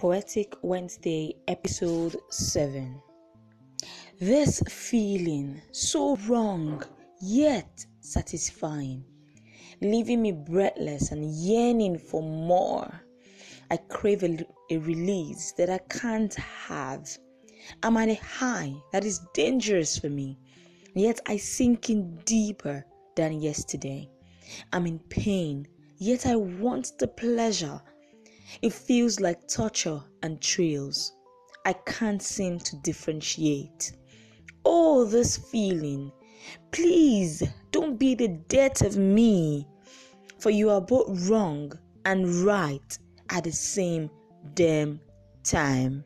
[0.00, 3.02] Poetic Wednesday, episode 7.
[4.18, 6.82] This feeling, so wrong,
[7.20, 9.04] yet satisfying,
[9.82, 12.90] leaving me breathless and yearning for more.
[13.70, 14.38] I crave a,
[14.70, 17.06] a release that I can't have.
[17.82, 20.38] I'm at a high that is dangerous for me,
[20.94, 22.86] yet I sink in deeper
[23.16, 24.08] than yesterday.
[24.72, 27.82] I'm in pain, yet I want the pleasure
[28.62, 31.12] it feels like torture and thrills.
[31.64, 33.92] I can't seem to differentiate.
[34.64, 36.12] Oh, this feeling.
[36.70, 39.66] Please don't be the death of me.
[40.38, 41.72] For you are both wrong
[42.04, 44.10] and right at the same
[44.54, 45.00] damn
[45.44, 46.04] time.